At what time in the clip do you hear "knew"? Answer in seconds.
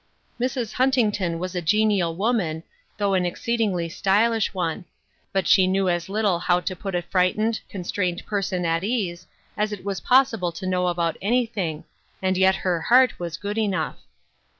5.67-5.89